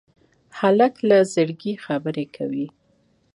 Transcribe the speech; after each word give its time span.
هلک 0.59 0.93
له 1.09 1.17
زړګي 1.33 1.73
خبرې 1.85 2.25
کوي. 2.35 2.67